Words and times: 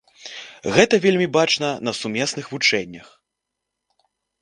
Гэта 0.77 0.99
вельмі 1.03 1.27
бачна 1.37 1.69
на 1.89 1.95
сумесных 2.01 2.45
вучэннях. 2.57 3.17